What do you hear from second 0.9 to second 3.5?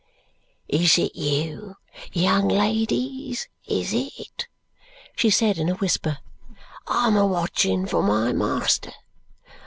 you, young ladies,